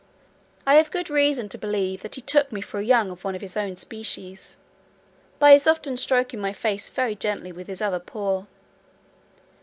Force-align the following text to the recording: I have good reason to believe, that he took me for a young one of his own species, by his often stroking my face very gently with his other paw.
I 0.65 0.77
have 0.77 0.89
good 0.89 1.11
reason 1.11 1.47
to 1.49 1.59
believe, 1.59 2.01
that 2.01 2.15
he 2.15 2.21
took 2.21 2.51
me 2.51 2.59
for 2.61 2.79
a 2.79 2.83
young 2.83 3.11
one 3.17 3.35
of 3.35 3.41
his 3.41 3.55
own 3.55 3.77
species, 3.77 4.57
by 5.37 5.51
his 5.51 5.67
often 5.67 5.95
stroking 5.95 6.39
my 6.41 6.53
face 6.53 6.89
very 6.89 7.15
gently 7.15 7.51
with 7.51 7.67
his 7.67 7.83
other 7.83 7.99
paw. 7.99 8.47